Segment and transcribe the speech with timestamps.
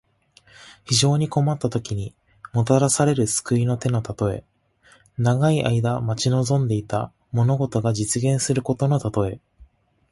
[0.83, 2.15] 非常に困ったときに、
[2.53, 4.43] もたらされる救いの手のたとえ。
[5.19, 9.39] 長い間待ち望んでいた物事が実現することのたとえ。